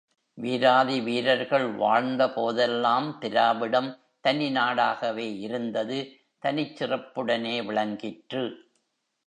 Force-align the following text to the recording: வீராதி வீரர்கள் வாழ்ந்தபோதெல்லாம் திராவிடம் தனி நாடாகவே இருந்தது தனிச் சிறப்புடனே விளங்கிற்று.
வீராதி 0.37 1.01
வீரர்கள் 1.01 1.75
வாழ்ந்தபோதெல்லாம் 1.75 3.17
திராவிடம் 3.17 3.91
தனி 4.21 4.49
நாடாகவே 4.53 5.27
இருந்தது 5.37 5.99
தனிச் 6.39 6.83
சிறப்புடனே 6.83 7.65
விளங்கிற்று. 7.65 8.43